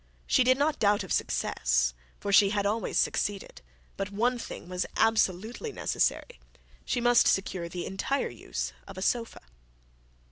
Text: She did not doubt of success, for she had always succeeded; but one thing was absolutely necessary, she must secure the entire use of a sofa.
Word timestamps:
She 0.25 0.43
did 0.43 0.57
not 0.57 0.79
doubt 0.79 1.03
of 1.03 1.13
success, 1.13 1.93
for 2.19 2.33
she 2.33 2.49
had 2.49 2.65
always 2.65 2.97
succeeded; 2.97 3.61
but 3.97 4.09
one 4.11 4.39
thing 4.39 4.67
was 4.67 4.87
absolutely 4.97 5.71
necessary, 5.71 6.39
she 6.83 6.99
must 6.99 7.27
secure 7.27 7.69
the 7.69 7.85
entire 7.85 8.29
use 8.29 8.73
of 8.87 8.97
a 8.97 9.03
sofa. 9.03 9.43